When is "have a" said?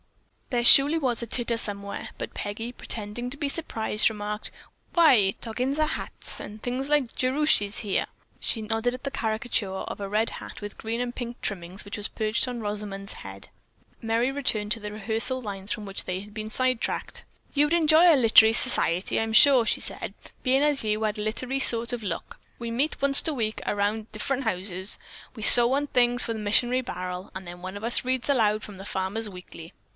21.03-21.21